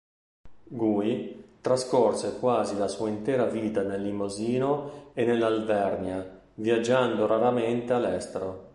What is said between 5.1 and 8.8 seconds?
e nell'Alvernia, viaggiando raramente all'estero.